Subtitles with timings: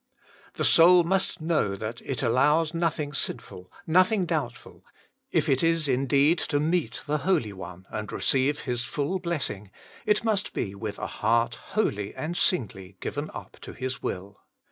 [0.55, 4.83] The soul must know that it allows nothing sinful, nothing doubtful;
[5.29, 9.69] if it is indeed to meet the Holy One, and receive His full blessing,
[10.07, 14.41] it must be with a heart wholly and singly given up to ffis will.